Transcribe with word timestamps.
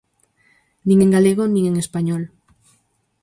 Nin 0.87 0.99
en 1.05 1.13
galego, 1.15 1.43
nin 1.47 1.63
en 1.71 1.75
español. 1.85 2.23